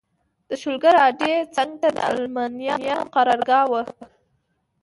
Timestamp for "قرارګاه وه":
3.13-3.81